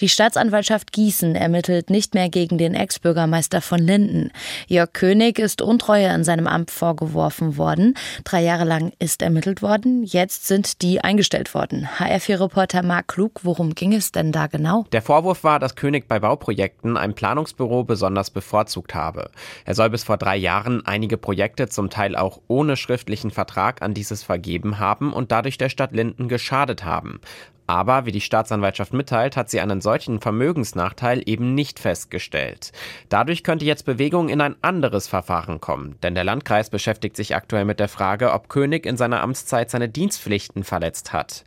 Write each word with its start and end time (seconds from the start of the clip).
Die 0.00 0.08
Staatsanwaltschaft 0.08 0.92
Gießen 0.92 1.34
ermittelt 1.34 1.90
nicht 1.90 2.14
mehr 2.14 2.28
gegen 2.28 2.58
den 2.58 2.74
Ex-Bürgermeister 2.74 3.60
von 3.60 3.78
Linden. 3.78 4.30
Jörg 4.66 4.92
König 4.92 5.38
ist 5.38 5.62
Untreue 5.62 6.12
in 6.14 6.24
seinem 6.24 6.46
Amt 6.46 6.70
vorgeworfen 6.70 7.56
worden. 7.56 7.94
Drei 8.24 8.42
Jahre 8.42 8.64
lang 8.64 8.92
ist 8.98 9.22
ermittelt 9.22 9.62
worden. 9.62 10.04
Jetzt 10.04 10.46
sind 10.46 10.82
die 10.82 11.00
eingestellt 11.00 11.54
worden. 11.54 11.88
HR4-Reporter 11.98 12.82
Marc 12.82 13.08
Klug, 13.08 13.40
worum 13.42 13.74
ging 13.74 13.92
es 13.94 14.12
denn 14.12 14.32
da 14.32 14.46
genau? 14.46 14.84
Der 14.92 15.02
Vorwurf 15.02 15.44
war, 15.44 15.58
dass 15.58 15.74
König 15.74 16.08
bei 16.08 16.18
Bauprojekten 16.18 16.96
ein 16.96 17.14
Planungsbüro 17.14 17.84
besonders 17.84 18.30
bevorzugt 18.30 18.94
habe. 18.94 19.30
Er 19.64 19.74
soll 19.74 19.90
bis 19.90 20.04
vor 20.04 20.16
drei 20.16 20.36
Jahren 20.36 20.84
einige 20.86 21.16
Projekte 21.16 21.68
zum 21.68 21.90
Teil 21.90 22.16
auch 22.16 22.40
ohne 22.48 22.76
schriftlichen 22.76 23.30
Vertrag 23.30 23.82
an 23.82 23.94
dieses 23.94 24.22
vergeben 24.22 24.78
haben 24.78 25.12
und 25.12 25.32
dadurch 25.32 25.58
der 25.58 25.68
Stadt 25.68 25.92
Linden 25.92 26.28
geschadet 26.28 26.84
haben. 26.84 27.20
Aber 27.66 28.06
wie 28.06 28.12
die 28.12 28.20
Staatsanwaltschaft 28.20 28.92
mitteilt, 28.92 29.36
hat 29.36 29.50
sie 29.50 29.60
einen 29.60 29.80
solchen 29.80 30.20
Vermögensnachteil 30.20 31.22
eben 31.26 31.54
nicht 31.54 31.78
festgestellt. 31.78 32.72
Dadurch 33.08 33.44
könnte 33.44 33.64
jetzt 33.64 33.84
Bewegung 33.84 34.28
in 34.28 34.40
ein 34.40 34.56
anderes 34.62 35.06
Verfahren 35.06 35.60
kommen, 35.60 35.96
denn 36.02 36.14
der 36.14 36.24
Landkreis 36.24 36.70
beschäftigt 36.70 37.16
sich 37.16 37.34
aktuell 37.34 37.64
mit 37.64 37.80
der 37.80 37.88
Frage, 37.88 38.32
ob 38.32 38.48
König 38.48 38.86
in 38.86 38.96
seiner 38.96 39.22
Amtszeit 39.22 39.70
seine 39.70 39.88
Dienstpflichten 39.88 40.64
verletzt 40.64 41.12
hat. 41.12 41.44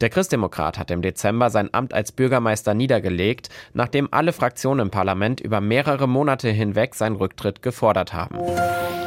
Der 0.00 0.10
Christdemokrat 0.10 0.78
hat 0.78 0.92
im 0.92 1.02
Dezember 1.02 1.50
sein 1.50 1.74
Amt 1.74 1.92
als 1.92 2.12
Bürgermeister 2.12 2.72
niedergelegt, 2.72 3.48
nachdem 3.74 4.08
alle 4.12 4.32
Fraktionen 4.32 4.86
im 4.86 4.90
Parlament 4.90 5.40
über 5.40 5.60
mehrere 5.60 6.06
Monate 6.06 6.48
hinweg 6.50 6.94
seinen 6.94 7.16
Rücktritt 7.16 7.62
gefordert 7.62 8.12
haben. 8.12 8.38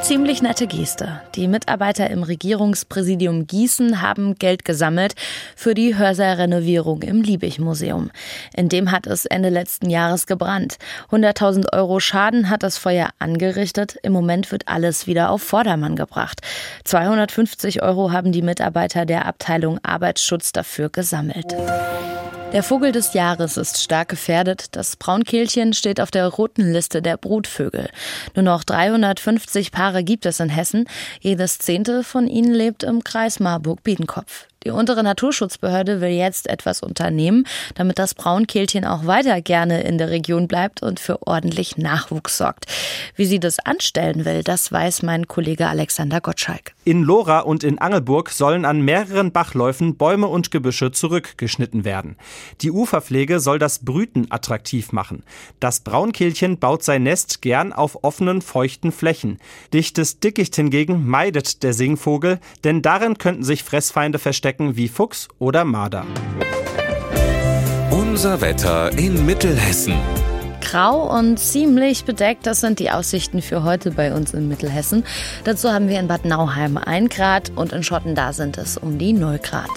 Ziemlich 0.02 0.41
nette 0.41 0.66
Geste. 0.66 1.22
Die 1.36 1.48
Mitarbeiter 1.48 2.10
im 2.10 2.24
Regierungspräsidium 2.24 3.46
Gießen 3.46 4.02
haben 4.02 4.34
Geld 4.35 4.66
gesammelt 4.66 5.13
für 5.55 5.76
die 5.76 5.96
Hörsaalrenovierung 6.52 7.02
im 7.04 7.21
Liebig-Museum. 7.21 8.12
In 8.55 8.70
dem 8.70 8.91
hat 8.91 9.07
es 9.07 9.26
Ende 9.26 9.49
letzten 9.49 9.90
Jahres 9.90 10.27
gebrannt. 10.27 10.77
100.000 11.10 11.74
Euro 11.74 11.99
Schaden 11.99 12.49
hat 12.49 12.63
das 12.63 12.77
Feuer 12.77 13.10
angerichtet. 13.20 13.98
Im 14.04 14.13
Moment 14.13 14.52
wird 14.52 14.68
alles 14.68 15.07
wieder 15.07 15.29
auf 15.29 15.41
Vordermann 15.41 15.96
gebracht. 15.96 16.41
250 16.84 17.82
Euro 17.82 18.12
haben 18.12 18.32
die 18.32 18.41
Mitarbeiter 18.41 19.05
der 19.05 19.26
Abteilung 19.26 19.79
Arbeitsschutz 19.84 20.52
dafür 20.52 20.90
gesammelt. 20.90 21.55
Der 22.54 22.63
Vogel 22.63 22.91
des 22.91 23.13
Jahres 23.13 23.55
ist 23.55 23.82
stark 23.82 24.10
gefährdet. 24.10 24.76
Das 24.76 24.98
Braunkehlchen 24.98 25.71
steht 25.71 26.02
auf 26.02 26.12
der 26.12 26.27
roten 26.27 26.74
Liste 26.74 27.02
der 27.02 27.16
Brutvögel. 27.16 27.90
Nur 28.35 28.44
noch 28.44 28.66
350 28.66 29.71
Paare 29.71 30.04
gibt 30.04 30.26
es 30.26 30.41
in 30.41 30.49
Hessen. 30.49 30.85
Jedes 31.22 31.60
zehnte 31.60 32.04
von 32.04 32.27
ihnen 32.27 32.54
lebt 32.54 32.84
im 32.84 33.05
Kreis 33.05 33.40
Marburg-Biedenkopf. 33.40 34.48
Die 34.63 34.70
untere 34.70 35.02
Naturschutzbehörde 35.02 36.02
will 36.02 36.12
jetzt 36.12 36.48
etwas 36.48 36.84
unternehmen, 36.84 37.48
damit 37.74 37.98
das 37.98 38.13
Braunkehlchen 38.13 38.85
auch 38.85 39.07
weiter 39.07 39.41
gerne 39.41 39.82
in 39.82 39.98
der 39.98 40.12
Region 40.12 40.48
bleibt 40.48 40.84
und 40.84 40.99
für 40.99 41.26
ordentlich 41.26 41.77
Nachwuchs 41.77 42.38
sorgt. 42.38 42.68
Wie 43.16 43.26
sie 43.26 43.40
das 43.40 43.57
anstellen 43.57 44.24
will, 44.24 44.44
das 44.44 44.72
weiß 44.72 45.02
mein 45.02 45.27
Kollege 45.27 45.68
Alexander 45.68 46.22
Gottschalk. 46.22 46.74
In 46.85 47.02
Lora 47.02 47.40
und 47.40 47.63
in 47.63 47.79
Angelburg 47.79 48.29
sollen 48.29 48.66
an 48.66 48.82
mehreren 48.82 49.32
Bachläufen 49.32 49.98
Bäume 49.98 50.27
und 50.27 50.52
Gebüsche 50.52 50.91
zurückgeschnitten 50.91 51.84
werden. 51.84 52.16
Die 52.62 52.72
Uferpflege 52.72 53.40
soll 53.40 53.60
das 53.60 53.80
Brüten 53.80 54.28
attraktiv 54.30 54.92
machen. 54.92 55.24
Das 55.60 55.80
Braunkehlchen 55.82 56.58
baut 56.60 56.84
sein 56.84 57.04
Nest 57.04 57.42
gern 57.42 57.74
auf 57.74 58.04
offenen, 58.04 58.42
feuchten 58.42 58.92
Flächen. 58.92 59.40
Dichtes 59.74 60.20
Dickicht 60.20 60.56
hingegen 60.56 61.08
meidet 61.08 61.64
der 61.64 61.74
Singvogel, 61.74 62.40
denn 62.64 62.82
darin 62.82 63.18
könnten 63.18 63.44
sich 63.44 63.64
Fressfeinde 63.64 64.19
verstecken 64.19 64.75
wie 64.75 64.88
Fuchs 64.88 65.28
oder 65.40 65.66
Marder. 65.66 66.06
Unser 67.91 68.41
Wetter 68.41 68.97
in 68.97 69.25
Mittelhessen. 69.25 69.96
Grau 70.61 71.17
und 71.17 71.38
ziemlich 71.38 72.05
bedeckt, 72.05 72.45
das 72.47 72.61
sind 72.61 72.79
die 72.79 72.91
Aussichten 72.91 73.41
für 73.41 73.63
heute 73.63 73.91
bei 73.91 74.13
uns 74.13 74.33
in 74.33 74.47
Mittelhessen. 74.47 75.03
Dazu 75.44 75.72
haben 75.72 75.89
wir 75.89 75.99
in 75.99 76.07
Bad 76.07 76.23
Nauheim 76.23 76.77
1 76.77 77.13
Grad 77.13 77.51
und 77.55 77.73
in 77.73 77.83
Schotten 77.83 78.16
da 78.16 78.31
sind 78.31 78.57
es 78.57 78.77
um 78.77 78.97
die 78.97 79.13
0 79.13 79.39
Grad. 79.39 79.69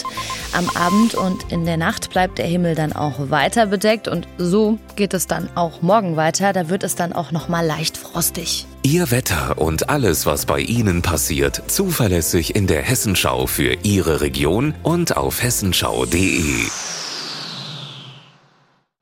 Am 0.53 0.69
Abend 0.77 1.15
und 1.15 1.51
in 1.51 1.65
der 1.65 1.77
Nacht 1.77 2.11
bleibt 2.11 2.39
der 2.39 2.47
Himmel 2.47 2.77
dann 2.77 2.93
auch 2.93 3.31
weiter 3.31 3.67
bedeckt 3.67 4.07
und 4.07 4.29
so 4.39 4.79
geht 4.95 5.13
es 5.13 5.27
dann 5.27 5.49
auch 5.57 5.83
morgen 5.83 6.17
weiter. 6.17 6.53
Da 6.53 6.69
wird 6.69 6.85
es 6.85 6.95
dann 6.95 7.13
auch 7.13 7.33
noch 7.33 7.49
mal 7.49 7.67
leicht 7.67 7.97
frostig. 7.97 8.67
Ihr 8.83 9.11
Wetter 9.11 9.59
und 9.59 9.89
alles, 9.89 10.27
was 10.27 10.47
bei 10.47 10.61
Ihnen 10.61 11.03
passiert, 11.03 11.63
zuverlässig 11.69 12.55
in 12.55 12.67
der 12.67 12.83
Hessenschau 12.83 13.47
für 13.47 13.79
Ihre 13.83 14.21
Region 14.21 14.75
und 14.83 15.17
auf 15.17 15.43
hessenschau.de. 15.43 16.69